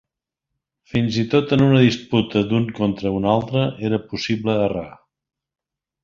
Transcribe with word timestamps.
Fins 0.91 1.17
i 1.23 1.25
tot 1.33 1.51
en 1.57 1.63
una 1.65 1.83
disputa 1.83 2.41
d'un 2.53 2.65
contra 2.81 3.11
un 3.21 3.27
altre 3.37 3.65
era 3.91 3.99
possible 4.15 4.57
errar. 4.67 4.87